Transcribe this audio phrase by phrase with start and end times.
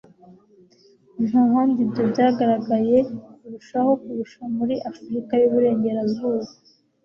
[1.27, 2.97] Nta handi ibyo byagaragaye
[3.39, 6.47] kurushaho kurusha muri Afurika y'uburengerazuba